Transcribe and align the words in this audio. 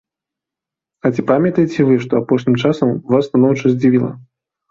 А 1.05 1.11
ці 1.17 1.25
памятаеце 1.31 1.85
вы, 1.89 1.97
што 2.07 2.13
апошнім 2.21 2.57
часам 2.63 2.97
вас 3.13 3.29
станоўча 3.31 3.65
здзівіла? 3.77 4.11